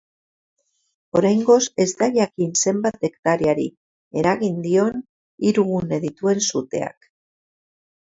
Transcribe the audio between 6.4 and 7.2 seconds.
suteak.